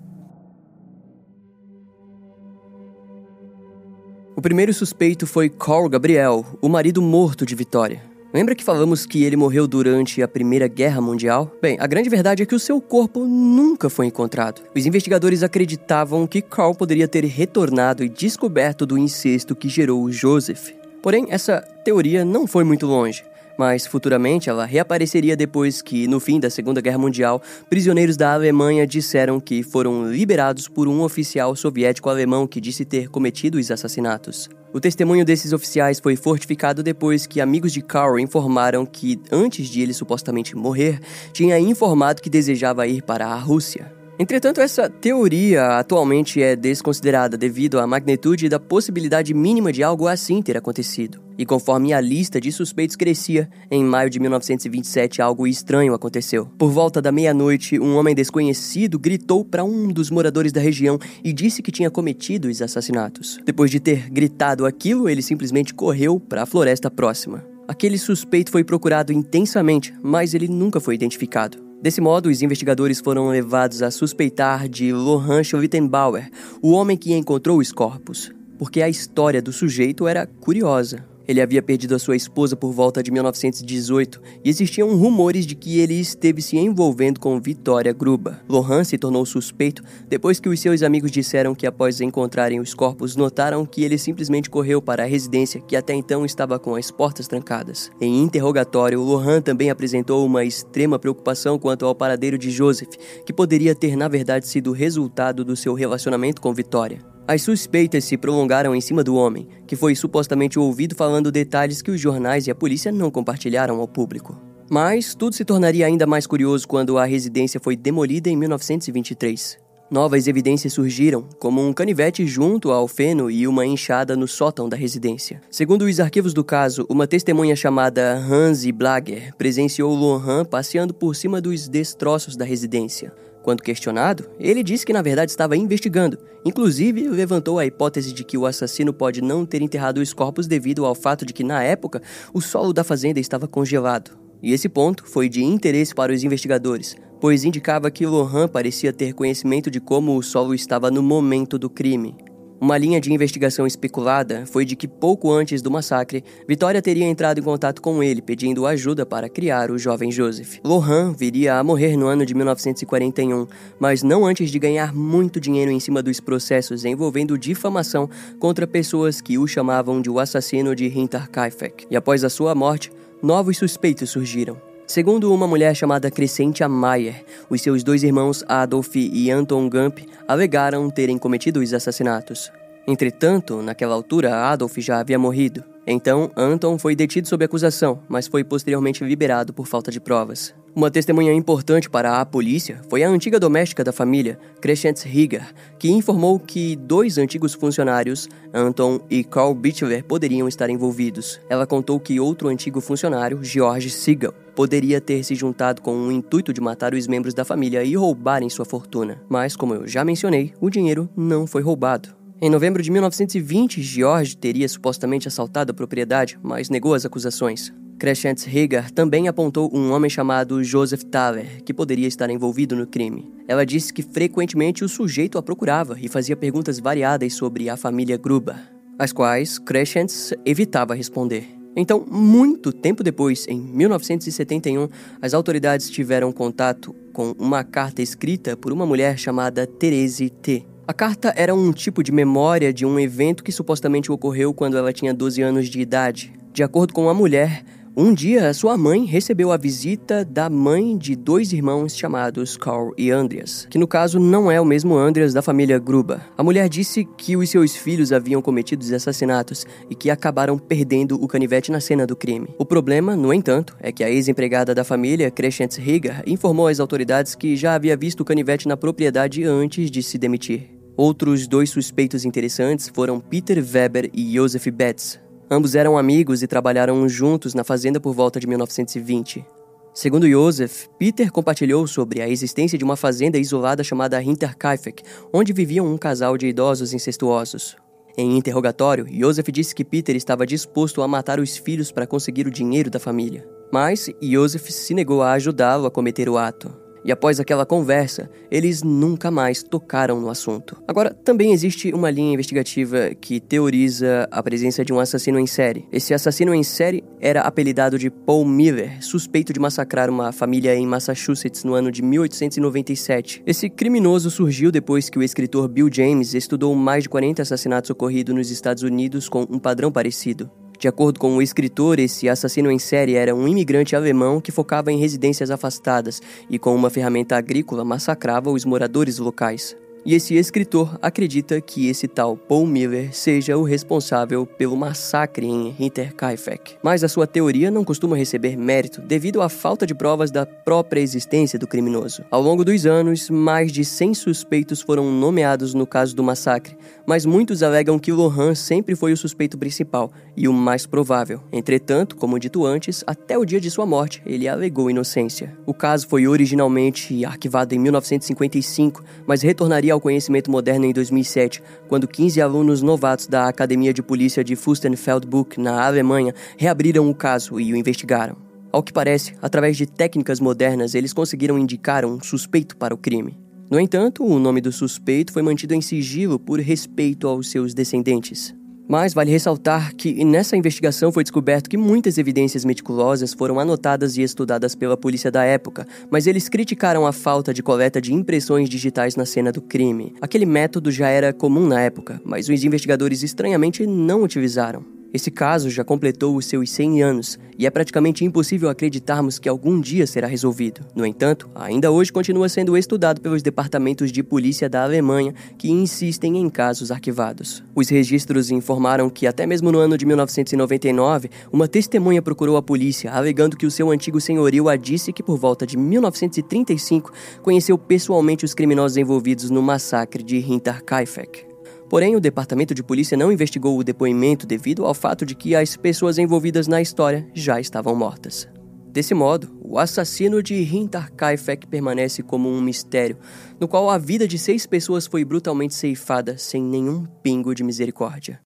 O 4.35 4.40
primeiro 4.40 4.73
suspeito 4.73 5.26
foi 5.26 5.49
Carl 5.49 5.88
Gabriel, 5.88 6.47
o 6.62 6.68
marido 6.68 7.02
morto 7.02 7.44
de 7.44 7.54
Vitória. 7.54 8.02
Lembra 8.32 8.54
que 8.54 8.62
falamos 8.62 9.04
que 9.04 9.25
ele 9.25 9.37
morreu 9.37 9.66
durante 9.66 10.23
a 10.23 10.28
Primeira 10.28 10.68
Guerra 10.68 11.00
Mundial? 11.00 11.50
Bem, 11.61 11.76
a 11.80 11.87
grande 11.87 12.08
verdade 12.08 12.42
é 12.42 12.47
que 12.47 12.54
o 12.54 12.58
seu 12.58 12.80
corpo 12.80 13.26
nunca 13.26 13.90
foi 13.90 14.06
encontrado. 14.06 14.62
Os 14.76 14.87
investigadores 14.87 15.42
acreditavam 15.42 16.26
que 16.26 16.40
Carl 16.40 16.75
poderia 16.75 17.08
ter 17.08 17.25
retornado 17.25 18.04
e 18.04 18.08
descoberto 18.08 18.87
do 18.87 18.97
incesto 18.97 19.56
que 19.56 19.68
gerou 19.68 20.12
Joseph. 20.12 20.77
Porém, 21.02 21.26
essa 21.30 21.60
teoria 21.84 22.24
não 22.24 22.46
foi 22.46 22.64
muito 22.64 22.86
longe, 22.86 23.24
mas 23.58 23.86
futuramente 23.86 24.48
ela 24.48 24.64
reapareceria 24.64 25.36
depois 25.36 25.82
que, 25.82 26.06
no 26.06 26.20
fim 26.20 26.38
da 26.38 26.48
Segunda 26.48 26.80
Guerra 26.80 26.98
Mundial, 26.98 27.42
prisioneiros 27.68 28.16
da 28.16 28.32
Alemanha 28.32 28.86
disseram 28.86 29.40
que 29.40 29.62
foram 29.64 30.10
liberados 30.10 30.68
por 30.68 30.86
um 30.86 31.02
oficial 31.02 31.54
soviético 31.56 32.08
alemão 32.08 32.46
que 32.46 32.60
disse 32.60 32.84
ter 32.84 33.08
cometido 33.08 33.58
os 33.58 33.70
assassinatos. 33.70 34.48
O 34.72 34.78
testemunho 34.78 35.24
desses 35.24 35.52
oficiais 35.52 35.98
foi 35.98 36.14
fortificado 36.14 36.82
depois 36.82 37.26
que 37.26 37.40
amigos 37.40 37.72
de 37.72 37.82
Carl 37.82 38.18
informaram 38.18 38.86
que, 38.86 39.20
antes 39.32 39.68
de 39.68 39.80
ele 39.80 39.94
supostamente 39.94 40.54
morrer, 40.54 41.00
tinha 41.32 41.58
informado 41.58 42.22
que 42.22 42.30
desejava 42.30 42.86
ir 42.86 43.02
para 43.02 43.26
a 43.26 43.36
Rússia. 43.36 43.97
Entretanto, 44.20 44.60
essa 44.60 44.90
teoria 44.90 45.78
atualmente 45.78 46.42
é 46.42 46.56
desconsiderada 46.56 47.37
devido 47.37 47.78
à 47.78 47.87
magnitude 47.87 48.48
da 48.48 48.58
possibilidade 48.58 49.32
mínima 49.32 49.72
de 49.72 49.80
algo 49.80 50.08
assim 50.08 50.42
ter 50.42 50.56
acontecido. 50.56 51.20
E 51.38 51.46
conforme 51.46 51.92
a 51.92 52.00
lista 52.00 52.40
de 52.40 52.50
suspeitos 52.50 52.96
crescia, 52.96 53.48
em 53.70 53.84
maio 53.84 54.10
de 54.10 54.18
1927 54.18 55.22
algo 55.22 55.46
estranho 55.46 55.94
aconteceu. 55.94 56.46
Por 56.58 56.68
volta 56.68 57.00
da 57.00 57.12
meia-noite, 57.12 57.78
um 57.78 57.94
homem 57.96 58.12
desconhecido 58.12 58.98
gritou 58.98 59.44
para 59.44 59.62
um 59.62 59.87
dos 59.87 60.10
moradores 60.10 60.50
da 60.50 60.60
região 60.60 60.98
e 61.22 61.32
disse 61.32 61.62
que 61.62 61.70
tinha 61.70 61.88
cometido 61.88 62.48
os 62.48 62.60
assassinatos. 62.60 63.38
Depois 63.46 63.70
de 63.70 63.78
ter 63.78 64.10
gritado 64.10 64.66
aquilo, 64.66 65.08
ele 65.08 65.22
simplesmente 65.22 65.72
correu 65.72 66.18
para 66.18 66.42
a 66.42 66.46
floresta 66.46 66.90
próxima. 66.90 67.46
Aquele 67.68 67.96
suspeito 67.96 68.50
foi 68.50 68.64
procurado 68.64 69.12
intensamente, 69.12 69.94
mas 70.02 70.34
ele 70.34 70.48
nunca 70.48 70.80
foi 70.80 70.96
identificado. 70.96 71.67
Desse 71.80 72.00
modo, 72.00 72.28
os 72.28 72.42
investigadores 72.42 72.99
foram 72.99 73.28
levados 73.28 73.82
a 73.82 73.90
suspeitar 73.90 74.68
de 74.68 74.92
Lohan 74.92 75.44
Schwittenbauer, 75.44 76.28
o 76.61 76.73
homem 76.73 76.97
que 76.97 77.14
encontrou 77.14 77.58
os 77.58 77.70
corpos, 77.70 78.32
porque 78.58 78.82
a 78.82 78.88
história 78.88 79.40
do 79.40 79.52
sujeito 79.52 80.08
era 80.08 80.26
curiosa. 80.26 81.04
Ele 81.28 81.42
havia 81.42 81.62
perdido 81.62 81.94
a 81.94 81.99
sua 81.99 82.16
esposa 82.16 82.56
por 82.56 82.73
volta 82.73 83.02
de 83.02 83.11
1918 83.11 84.18
e 84.42 84.49
existiam 84.49 84.97
rumores 84.97 85.44
de 85.44 85.54
que 85.54 85.78
ele 85.78 85.92
esteve 85.92 86.40
se 86.40 86.56
envolvendo 86.56 87.20
com 87.20 87.38
Vitória 87.38 87.92
Gruba. 87.92 88.40
Lohan 88.49 88.82
se 88.82 88.97
tornou 88.97 89.26
suspeito 89.26 89.82
depois 90.08 90.40
que 90.40 90.49
os 90.49 90.58
seus 90.58 90.82
amigos 90.82 91.11
disseram 91.11 91.54
que, 91.54 91.66
após 91.66 92.00
encontrarem 92.00 92.61
os 92.61 92.73
corpos, 92.73 93.14
notaram 93.14 93.66
que 93.66 93.85
ele 93.85 93.99
simplesmente 93.99 94.49
correu 94.49 94.80
para 94.80 95.02
a 95.02 95.06
residência 95.06 95.61
que 95.61 95.76
até 95.76 95.92
então 95.92 96.25
estava 96.25 96.58
com 96.58 96.75
as 96.75 96.90
portas 96.90 97.28
trancadas. 97.28 97.90
Em 98.00 98.23
interrogatório, 98.23 99.02
Lohan 99.02 99.42
também 99.42 99.68
apresentou 99.68 100.25
uma 100.25 100.47
extrema 100.47 100.99
preocupação 100.99 101.58
quanto 101.58 101.85
ao 101.85 101.94
paradeiro 101.94 102.38
de 102.38 102.50
Joseph, 102.50 102.97
que 103.26 103.35
poderia 103.35 103.75
ter 103.75 103.97
na 103.97 104.08
verdade 104.08 104.49
sido 104.49 104.73
resultado 104.73 105.44
do 105.44 105.54
seu 105.54 105.75
relacionamento 105.75 106.40
com 106.40 106.54
Vitória. 106.54 107.17
As 107.28 107.42
suspeitas 107.42 108.04
se 108.04 108.16
prolongaram 108.16 108.75
em 108.75 108.80
cima 108.80 109.04
do 109.04 109.14
homem, 109.14 109.47
que 109.66 109.76
foi 109.76 109.94
supostamente 109.94 110.58
ouvido 110.58 110.94
falando 110.94 111.30
detalhes 111.30 111.82
que 111.82 111.90
os 111.90 112.00
jornais 112.00 112.47
e 112.47 112.50
a 112.50 112.54
polícia 112.54 112.90
não 112.90 113.11
compartilharam 113.11 113.78
ao 113.80 113.87
público. 113.87 114.40
Mas 114.70 115.14
tudo 115.14 115.35
se 115.35 115.44
tornaria 115.44 115.85
ainda 115.85 116.06
mais 116.06 116.26
curioso 116.26 116.66
quando 116.66 116.97
a 116.97 117.04
residência 117.04 117.61
foi 117.62 117.76
demolida 117.76 118.30
em 118.30 118.37
1923. 118.37 119.58
Novas 119.90 120.26
evidências 120.26 120.73
surgiram, 120.73 121.28
como 121.38 121.61
um 121.61 121.70
canivete 121.70 122.26
junto 122.26 122.70
ao 122.70 122.88
feno 122.88 123.30
e 123.30 123.47
uma 123.47 123.66
enxada 123.66 124.16
no 124.16 124.26
sótão 124.26 124.66
da 124.66 124.76
residência. 124.76 125.42
Segundo 125.50 125.85
os 125.85 126.00
arquivos 126.00 126.32
do 126.32 126.42
caso, 126.42 126.87
uma 126.88 127.06
testemunha 127.06 127.54
chamada 127.54 128.16
Hansi 128.16 128.73
Blager 128.73 129.35
presenciou 129.37 129.94
Lohan 129.94 130.47
passeando 130.47 130.94
por 130.94 131.14
cima 131.14 131.42
dos 131.42 131.68
destroços 131.68 132.37
da 132.37 132.44
residência. 132.47 133.12
Quando 133.48 133.62
questionado, 133.62 134.28
ele 134.38 134.62
disse 134.62 134.84
que 134.84 134.92
na 134.92 135.00
verdade 135.00 135.30
estava 135.30 135.56
investigando. 135.56 136.18
Inclusive, 136.44 137.08
levantou 137.08 137.58
a 137.58 137.64
hipótese 137.64 138.12
de 138.12 138.22
que 138.22 138.36
o 138.36 138.44
assassino 138.44 138.92
pode 138.92 139.22
não 139.22 139.46
ter 139.46 139.62
enterrado 139.62 140.02
os 140.02 140.12
corpos 140.12 140.46
devido 140.46 140.84
ao 140.84 140.94
fato 140.94 141.24
de 141.24 141.32
que, 141.32 141.42
na 141.42 141.62
época, 141.62 142.02
o 142.34 142.42
solo 142.42 142.74
da 142.74 142.84
fazenda 142.84 143.18
estava 143.18 143.48
congelado. 143.48 144.10
E 144.42 144.52
esse 144.52 144.68
ponto 144.68 145.06
foi 145.06 145.30
de 145.30 145.42
interesse 145.42 145.94
para 145.94 146.12
os 146.12 146.22
investigadores, 146.22 146.94
pois 147.18 147.42
indicava 147.42 147.90
que 147.90 148.04
Lohan 148.04 148.48
parecia 148.48 148.92
ter 148.92 149.14
conhecimento 149.14 149.70
de 149.70 149.80
como 149.80 150.18
o 150.18 150.22
solo 150.22 150.54
estava 150.54 150.90
no 150.90 151.02
momento 151.02 151.58
do 151.58 151.70
crime. 151.70 152.27
Uma 152.60 152.76
linha 152.76 153.00
de 153.00 153.12
investigação 153.12 153.68
especulada 153.68 154.44
foi 154.44 154.64
de 154.64 154.74
que 154.74 154.88
pouco 154.88 155.30
antes 155.30 155.62
do 155.62 155.70
massacre, 155.70 156.24
Vitória 156.48 156.82
teria 156.82 157.06
entrado 157.06 157.38
em 157.38 157.42
contato 157.42 157.80
com 157.80 158.02
ele 158.02 158.20
pedindo 158.20 158.66
ajuda 158.66 159.06
para 159.06 159.28
criar 159.28 159.70
o 159.70 159.78
jovem 159.78 160.10
Joseph. 160.10 160.58
Lohan 160.64 161.12
viria 161.12 161.54
a 161.54 161.62
morrer 161.62 161.96
no 161.96 162.06
ano 162.06 162.26
de 162.26 162.34
1941, 162.34 163.46
mas 163.78 164.02
não 164.02 164.26
antes 164.26 164.50
de 164.50 164.58
ganhar 164.58 164.92
muito 164.92 165.40
dinheiro 165.40 165.70
em 165.70 165.78
cima 165.78 166.02
dos 166.02 166.18
processos 166.18 166.84
envolvendo 166.84 167.38
difamação 167.38 168.10
contra 168.40 168.66
pessoas 168.66 169.20
que 169.20 169.38
o 169.38 169.46
chamavam 169.46 170.02
de 170.02 170.10
o 170.10 170.18
assassino 170.18 170.74
de 170.74 170.86
Hinterkaifeck. 170.86 171.86
E 171.88 171.96
após 171.96 172.24
a 172.24 172.28
sua 172.28 172.56
morte, 172.56 172.90
novos 173.22 173.56
suspeitos 173.56 174.10
surgiram. 174.10 174.67
Segundo 174.88 175.35
uma 175.35 175.47
mulher 175.47 175.76
chamada 175.76 176.11
Crescentia 176.11 176.66
Mayer, 176.66 177.23
os 177.50 177.61
seus 177.61 177.85
dois 177.85 178.02
irmãos 178.02 178.42
Adolf 178.49 178.97
e 178.97 179.30
Anton 179.30 179.68
Gump 179.68 179.99
alegaram 180.26 180.88
terem 180.88 181.18
cometido 181.18 181.61
os 181.61 181.75
assassinatos. 181.75 182.50
Entretanto, 182.87 183.61
naquela 183.61 183.95
altura, 183.95 184.35
Adolf 184.35 184.78
já 184.78 184.99
havia 184.99 185.18
morrido. 185.18 185.62
Então, 185.87 186.30
Anton 186.35 186.78
foi 186.78 186.97
detido 186.97 187.28
sob 187.28 187.45
acusação, 187.45 188.02
mas 188.09 188.26
foi 188.26 188.42
posteriormente 188.42 189.04
liberado 189.04 189.52
por 189.52 189.66
falta 189.66 189.90
de 189.90 190.00
provas. 190.00 190.54
Uma 190.75 190.90
testemunha 190.90 191.32
importante 191.32 191.90
para 191.90 192.20
a 192.20 192.26
polícia 192.26 192.80
foi 192.88 193.02
a 193.02 193.08
antiga 193.08 193.40
doméstica 193.40 193.82
da 193.82 193.92
família, 193.92 194.38
Crescent 194.60 195.02
Rieger, 195.02 195.52
que 195.78 195.90
informou 195.90 196.38
que 196.38 196.76
dois 196.76 197.18
antigos 197.18 197.54
funcionários, 197.54 198.28
Anton 198.54 199.00
e 199.10 199.25
Carl 199.25 199.54
Bichler, 199.54 200.04
poderiam 200.04 200.46
estar 200.46 200.70
envolvidos. 200.70 201.40
Ela 201.48 201.66
contou 201.66 201.98
que 201.98 202.20
outro 202.20 202.48
antigo 202.48 202.80
funcionário, 202.80 203.42
George 203.42 203.90
Siegel, 203.90 204.32
poderia 204.54 205.00
ter 205.00 205.25
se 205.25 205.34
juntado 205.34 205.82
com 205.82 205.94
o 205.94 206.12
intuito 206.12 206.52
de 206.52 206.60
matar 206.60 206.94
os 206.94 207.06
membros 207.06 207.34
da 207.34 207.44
família 207.44 207.82
e 207.82 207.96
roubarem 207.96 208.50
sua 208.50 208.64
fortuna. 208.64 209.20
Mas, 209.28 209.56
como 209.56 209.75
eu 209.75 209.87
já 209.87 210.04
mencionei, 210.04 210.52
o 210.60 210.70
dinheiro 210.70 211.08
não 211.16 211.46
foi 211.46 211.62
roubado. 211.62 212.17
Em 212.40 212.49
novembro 212.49 212.80
de 212.80 212.88
1920, 212.88 213.83
George 213.83 214.37
teria 214.37 214.68
supostamente 214.68 215.26
assaltado 215.26 215.73
a 215.73 215.75
propriedade, 215.75 216.38
mas 216.40 216.71
negou 216.71 216.95
as 216.95 217.04
acusações. 217.04 217.73
Crescent 217.99 218.47
Hagar 218.47 218.92
também 218.92 219.26
apontou 219.26 219.68
um 219.75 219.90
homem 219.90 220.09
chamado 220.09 220.62
Joseph 220.62 221.02
Thaler, 221.02 221.64
que 221.64 221.75
poderia 221.75 222.07
estar 222.07 222.30
envolvido 222.30 222.76
no 222.76 222.87
crime. 222.87 223.28
Ela 223.49 223.66
disse 223.66 223.92
que 223.92 224.04
frequentemente 224.04 224.85
o 224.85 224.88
sujeito 224.88 225.37
a 225.37 225.42
procurava 225.42 225.97
e 226.00 226.07
fazia 226.07 226.37
perguntas 226.37 226.78
variadas 226.78 227.35
sobre 227.35 227.68
a 227.68 227.76
família 227.76 228.16
Gruber, 228.16 228.54
as 228.97 229.12
quais 229.12 229.59
Crescent 229.59 230.12
evitava 230.47 230.95
responder. 230.95 231.49
Então, 231.75 232.07
muito 232.09 232.73
tempo 232.73 233.02
depois, 233.02 233.49
em 233.49 233.61
1971, 233.61 234.88
as 235.21 235.35
autoridades 235.35 235.90
tiveram 235.90 236.30
contato 236.30 236.95
com 237.12 237.33
uma 237.37 237.64
carta 237.64 238.00
escrita 238.00 238.57
por 238.57 238.73
uma 238.73 238.87
mulher 238.87 239.18
chamada 239.18 239.66
Therese 239.66 240.30
T. 240.30 240.64
A 240.88 240.95
carta 240.95 241.35
era 241.37 241.54
um 241.54 241.71
tipo 241.71 242.02
de 242.02 242.11
memória 242.11 242.73
de 242.73 242.87
um 242.87 242.99
evento 242.99 243.45
que 243.45 243.52
supostamente 243.52 244.11
ocorreu 244.11 244.54
quando 244.54 244.78
ela 244.78 244.90
tinha 244.90 245.12
12 245.12 245.42
anos 245.42 245.68
de 245.68 245.83
idade. 245.83 246.33
De 246.50 246.62
acordo 246.62 246.95
com 246.95 247.11
a 247.11 247.14
mulher, 247.14 247.62
um 247.95 248.14
dia, 248.14 248.54
sua 248.54 248.75
mãe 248.78 249.04
recebeu 249.04 249.52
a 249.52 249.59
visita 249.59 250.25
da 250.25 250.49
mãe 250.49 250.97
de 250.97 251.14
dois 251.14 251.52
irmãos 251.52 251.95
chamados 251.95 252.57
Carl 252.57 252.92
e 252.97 253.11
Andreas, 253.11 253.66
que 253.68 253.76
no 253.76 253.87
caso 253.87 254.18
não 254.18 254.50
é 254.50 254.59
o 254.59 254.64
mesmo 254.64 254.97
Andreas 254.97 255.35
da 255.35 255.42
família 255.42 255.78
Gruba. 255.78 256.23
A 256.38 256.42
mulher 256.42 256.71
disse 256.71 257.07
que 257.18 257.37
os 257.37 257.50
seus 257.50 257.76
filhos 257.76 258.11
haviam 258.11 258.40
cometido 258.40 258.83
os 258.83 258.90
assassinatos 258.90 259.66
e 259.90 259.95
que 259.95 260.09
acabaram 260.09 260.57
perdendo 260.57 261.23
o 261.23 261.28
canivete 261.28 261.71
na 261.71 261.80
cena 261.80 262.07
do 262.07 262.16
crime. 262.16 262.49
O 262.57 262.64
problema, 262.64 263.14
no 263.14 263.30
entanto, 263.30 263.76
é 263.78 263.92
que 263.92 264.02
a 264.02 264.09
ex-empregada 264.09 264.75
da 264.75 264.85
família, 264.85 265.30
Crescent 265.30 265.76
Rieger, 265.76 266.23
informou 266.26 266.66
às 266.66 266.80
autoridades 266.80 267.35
que 267.35 267.57
já 267.57 267.75
havia 267.75 267.95
visto 267.95 268.21
o 268.21 268.25
canivete 268.25 268.66
na 268.66 268.76
propriedade 268.76 269.45
antes 269.45 269.90
de 269.90 270.02
se 270.02 270.16
demitir. 270.16 270.77
Outros 270.98 271.48
dois 271.48 271.70
suspeitos 271.70 272.26
interessantes 272.26 272.90
foram 272.92 273.18
Peter 273.20 273.64
Weber 273.64 274.10
e 274.12 274.34
Joseph 274.34 274.66
Betts, 274.66 275.18
Ambos 275.50 275.74
eram 275.74 275.96
amigos 275.96 276.42
e 276.42 276.46
trabalharam 276.46 277.08
juntos 277.08 277.54
na 277.54 277.64
fazenda 277.64 277.98
por 277.98 278.12
volta 278.12 278.38
de 278.38 278.46
1920. 278.46 279.46
Segundo 279.94 280.28
Joseph, 280.28 280.88
Peter 280.98 281.32
compartilhou 281.32 281.86
sobre 281.86 282.20
a 282.20 282.28
existência 282.28 282.76
de 282.76 282.84
uma 282.84 282.96
fazenda 282.96 283.38
isolada 283.38 283.82
chamada 283.82 284.22
Hinterkaifeck, 284.22 285.02
onde 285.32 285.54
viviam 285.54 285.86
um 285.86 285.96
casal 285.96 286.36
de 286.36 286.48
idosos 286.48 286.92
incestuosos. 286.92 287.76
Em 288.16 288.36
interrogatório, 288.36 289.06
Joseph 289.10 289.48
disse 289.50 289.74
que 289.74 289.84
Peter 289.84 290.14
estava 290.14 290.46
disposto 290.46 291.00
a 291.00 291.08
matar 291.08 291.40
os 291.40 291.56
filhos 291.56 291.90
para 291.90 292.06
conseguir 292.06 292.46
o 292.46 292.50
dinheiro 292.50 292.90
da 292.90 292.98
família. 292.98 293.48
Mas 293.72 294.10
Joseph 294.22 294.68
se 294.68 294.92
negou 294.92 295.22
a 295.22 295.32
ajudá-lo 295.32 295.86
a 295.86 295.90
cometer 295.90 296.28
o 296.28 296.36
ato. 296.36 296.88
E 297.04 297.12
após 297.12 297.40
aquela 297.40 297.64
conversa, 297.64 298.30
eles 298.50 298.82
nunca 298.82 299.30
mais 299.30 299.62
tocaram 299.62 300.20
no 300.20 300.28
assunto. 300.28 300.80
Agora, 300.86 301.12
também 301.12 301.52
existe 301.52 301.92
uma 301.92 302.10
linha 302.10 302.34
investigativa 302.34 303.10
que 303.20 303.40
teoriza 303.40 304.28
a 304.30 304.42
presença 304.42 304.84
de 304.84 304.92
um 304.92 305.00
assassino 305.00 305.38
em 305.38 305.46
série. 305.46 305.86
Esse 305.92 306.12
assassino 306.14 306.54
em 306.54 306.62
série 306.62 307.04
era 307.20 307.42
apelidado 307.42 307.98
de 307.98 308.10
Paul 308.10 308.44
Miller, 308.44 309.02
suspeito 309.04 309.52
de 309.52 309.60
massacrar 309.60 310.10
uma 310.10 310.32
família 310.32 310.74
em 310.74 310.86
Massachusetts 310.86 311.64
no 311.64 311.74
ano 311.74 311.90
de 311.90 312.02
1897. 312.02 313.42
Esse 313.46 313.68
criminoso 313.68 314.30
surgiu 314.30 314.70
depois 314.70 315.08
que 315.08 315.18
o 315.18 315.22
escritor 315.22 315.68
Bill 315.68 315.88
James 315.92 316.34
estudou 316.34 316.74
mais 316.74 317.04
de 317.04 317.08
40 317.08 317.42
assassinatos 317.42 317.90
ocorridos 317.90 318.34
nos 318.34 318.50
Estados 318.50 318.82
Unidos 318.82 319.28
com 319.28 319.46
um 319.50 319.58
padrão 319.58 319.90
parecido. 319.90 320.50
De 320.78 320.87
acordo 320.87 321.18
com 321.18 321.37
o 321.37 321.42
escritor, 321.42 321.99
esse 321.99 322.28
assassino 322.28 322.70
em 322.70 322.78
série 322.78 323.16
era 323.16 323.35
um 323.35 323.49
imigrante 323.49 323.97
alemão 323.97 324.40
que 324.40 324.52
focava 324.52 324.92
em 324.92 324.99
residências 324.99 325.50
afastadas 325.50 326.23
e, 326.49 326.56
com 326.56 326.73
uma 326.73 326.88
ferramenta 326.88 327.37
agrícola, 327.37 327.85
massacrava 327.85 328.49
os 328.49 328.64
moradores 328.64 329.18
locais. 329.18 329.76
E 330.04 330.14
esse 330.14 330.34
escritor 330.36 330.98
acredita 331.02 331.60
que 331.60 331.88
esse 331.88 332.08
tal 332.08 332.36
Paul 332.36 332.66
Miller 332.66 333.14
seja 333.14 333.56
o 333.56 333.62
responsável 333.62 334.46
pelo 334.46 334.76
massacre 334.76 335.46
em 335.46 335.74
Hinterkaifeck. 335.78 336.76
Mas 336.82 337.04
a 337.04 337.08
sua 337.08 337.26
teoria 337.26 337.70
não 337.70 337.84
costuma 337.84 338.16
receber 338.16 338.56
mérito 338.56 339.02
devido 339.02 339.42
à 339.42 339.48
falta 339.48 339.86
de 339.86 339.94
provas 339.94 340.30
da 340.30 340.46
própria 340.46 341.00
existência 341.00 341.58
do 341.58 341.66
criminoso. 341.66 342.24
Ao 342.30 342.40
longo 342.40 342.64
dos 342.64 342.86
anos, 342.86 343.28
mais 343.28 343.72
de 343.72 343.84
100 343.84 344.14
suspeitos 344.14 344.80
foram 344.80 345.10
nomeados 345.10 345.74
no 345.74 345.86
caso 345.86 346.14
do 346.14 346.22
massacre, 346.22 346.76
mas 347.06 347.26
muitos 347.26 347.62
alegam 347.62 347.98
que 347.98 348.12
Lohan 348.12 348.54
sempre 348.54 348.94
foi 348.94 349.12
o 349.12 349.16
suspeito 349.16 349.58
principal 349.58 350.10
e 350.36 350.48
o 350.48 350.52
mais 350.52 350.86
provável. 350.86 351.40
Entretanto, 351.52 352.16
como 352.16 352.38
dito 352.38 352.64
antes, 352.64 353.02
até 353.06 353.36
o 353.36 353.44
dia 353.44 353.60
de 353.60 353.70
sua 353.70 353.84
morte, 353.84 354.22
ele 354.24 354.48
alegou 354.48 354.90
inocência. 354.90 355.56
O 355.66 355.74
caso 355.74 356.06
foi 356.08 356.26
originalmente 356.26 357.24
arquivado 357.24 357.74
em 357.74 357.78
1955, 357.78 359.02
mas 359.26 359.42
retornaria 359.42 359.88
ao 359.90 360.00
conhecimento 360.00 360.50
moderno 360.50 360.87
em 360.87 360.92
2007, 360.92 361.62
quando 361.88 362.09
15 362.09 362.40
alunos 362.40 362.83
novatos 362.83 363.26
da 363.26 363.49
Academia 363.49 363.92
de 363.92 364.02
Polícia 364.02 364.45
de 364.45 364.57
Fürstenfeldbruck, 364.57 365.61
na 365.61 365.87
Alemanha, 365.87 366.35
reabriram 366.57 367.09
o 367.09 367.14
caso 367.14 367.61
e 367.61 367.73
o 367.73 367.76
investigaram. 367.76 368.37
Ao 368.71 368.83
que 368.83 368.92
parece, 368.92 369.35
através 369.40 369.76
de 369.76 369.87
técnicas 369.87 370.40
modernas, 370.40 370.95
eles 370.95 371.12
conseguiram 371.12 371.59
indicar 371.59 372.04
um 372.04 372.21
suspeito 372.21 372.76
para 372.76 372.95
o 372.95 372.99
crime. 372.99 373.38
No 373.71 373.78
entanto, 373.78 374.25
o 374.25 374.38
nome 374.38 374.61
do 374.61 374.73
suspeito 374.73 375.33
foi 375.33 375.42
mantido 375.42 375.75
em 375.75 375.80
sigilo 375.80 376.38
por 376.38 376.59
respeito 376.59 377.28
aos 377.28 377.50
seus 377.50 377.75
descendentes. 377.75 378.57
Mas 378.88 379.12
vale 379.12 379.30
ressaltar 379.30 379.94
que 379.94 380.24
nessa 380.24 380.57
investigação 380.57 381.12
foi 381.12 381.22
descoberto 381.22 381.68
que 381.68 381.77
muitas 381.77 382.16
evidências 382.16 382.64
meticulosas 382.64 383.35
foram 383.35 383.61
anotadas 383.61 384.16
e 384.16 384.22
estudadas 384.22 384.74
pela 384.74 384.96
polícia 384.96 385.31
da 385.31 385.44
época, 385.44 385.87
mas 386.11 386.27
eles 386.27 386.48
criticaram 386.48 387.07
a 387.07 387.12
falta 387.12 387.53
de 387.53 387.62
coleta 387.62 388.01
de 388.01 388.14
impressões 388.14 388.66
digitais 388.66 389.14
na 389.14 389.27
cena 389.27 389.53
do 389.53 389.61
crime. 389.61 390.14
Aquele 390.22 390.46
método 390.46 390.90
já 390.90 391.09
era 391.09 391.35
comum 391.35 391.66
na 391.66 391.83
época, 391.83 392.18
mas 392.24 392.48
os 392.48 392.64
investigadores 392.64 393.22
estranhamente 393.22 393.87
não 393.87 394.22
utilizaram. 394.22 394.97
Esse 395.12 395.31
caso 395.31 395.71
já 395.71 395.83
completou 395.83 396.37
os 396.37 396.44
seus 396.44 396.71
100 396.71 397.03
anos 397.03 397.38
e 397.59 397.66
é 397.66 397.71
praticamente 397.71 398.25
impossível 398.25 398.68
acreditarmos 398.68 399.38
que 399.38 399.49
algum 399.49 399.81
dia 399.81 400.07
será 400.07 400.29
resolvido. 400.29 400.83
No 400.94 401.07
entanto, 401.07 401.49
ainda 401.55 401.90
hoje 401.90 402.12
continua 402.12 402.49
sendo 402.49 402.77
estudado 402.77 403.21
pelos 403.21 403.42
departamentos 403.42 404.12
de 404.12 404.23
polícia 404.23 404.68
da 404.68 404.85
Alemanha 404.85 405.35
que 405.57 405.71
insistem 405.71 406.37
em 406.37 406.51
casos 406.51 406.90
arquivados. 406.90 407.64
Os 407.75 407.88
registros 407.88 408.51
informaram 408.51 409.09
que 409.09 409.27
até 409.27 409.47
mesmo 409.47 409.73
no 409.73 409.79
ano 409.79 409.97
de 409.97 410.05
1999, 410.05 411.31
uma 411.51 411.66
testemunha 411.66 412.21
procurou 412.21 412.59
a 412.59 412.62
polícia 412.62 413.11
alegando 413.11 413.57
que 413.57 413.66
o 413.66 413.71
seu 413.71 413.90
antigo 413.90 414.21
senhorio 414.21 414.68
a 414.68 414.77
disse 414.77 415.12
que 415.12 415.23
por 415.23 415.38
volta 415.38 415.66
de 415.66 415.79
1935 415.79 417.11
conheceu 417.42 417.79
pessoalmente 417.79 418.44
os 418.44 418.53
criminosos 418.53 418.99
envolvidos 418.99 419.49
no 419.49 419.62
massacre 419.62 420.23
de 420.23 420.37
Hinterkaifeck. 420.37 421.47
Porém, 421.88 422.14
o 422.14 422.20
departamento 422.20 422.74
de 422.74 422.83
polícia 422.83 423.16
não 423.16 423.33
investigou 423.33 423.79
o 423.79 423.85
depoimento 423.85 424.46
devido 424.46 424.85
ao 424.85 424.92
fato 424.92 425.24
de 425.24 425.35
que 425.35 425.55
as 425.55 425.77
pessoas 425.77 426.18
envolvidas 426.18 426.68
na 426.68 426.83
história 426.83 427.27
já 427.35 427.59
estavam 427.59 427.94
mortas. 427.94 428.48
Desse 428.90 429.14
modo, 429.14 429.57
o 429.62 429.79
assassino 429.79 430.42
de 430.42 430.55
Hinterkaifeck 430.55 431.66
permanece 431.66 432.22
como 432.22 432.48
um 432.48 432.61
mistério, 432.61 433.18
no 433.61 433.68
qual 433.68 433.88
a 433.88 433.96
vida 433.96 434.27
de 434.27 434.38
seis 434.38 434.66
pessoas 434.66 435.07
foi 435.07 435.24
brutalmente 435.24 435.74
ceifada 435.74 436.37
sem 436.37 436.62
nenhum 436.62 437.07
pingo 437.22 437.55
de 437.55 437.62
misericórdia. 437.62 438.40